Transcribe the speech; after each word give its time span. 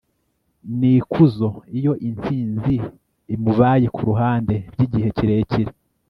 n'ikuzo 0.79 1.49
iyo 1.77 1.93
intsinzi 2.07 2.75
imubaye 3.35 3.87
ku 3.95 4.01
ruhande 4.09 4.55
by' 4.73 4.83
igihe 4.85 5.09
kirekire 5.17 5.71